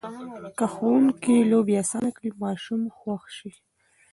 [0.57, 3.51] که ښوونکي لوبې اسانه کړي، ماشوم خوښ شي.